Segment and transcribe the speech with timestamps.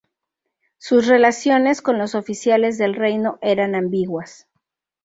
[0.79, 4.47] Sus relaciones con los oficiales del reino eran ambiguas.